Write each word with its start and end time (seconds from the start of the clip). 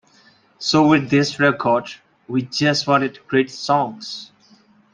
So 0.57 0.87
with 0.87 1.11
this 1.11 1.39
record, 1.39 1.87
we 2.27 2.41
just 2.41 2.87
wanted 2.87 3.19
great 3.27 3.51
songs. 3.51 4.31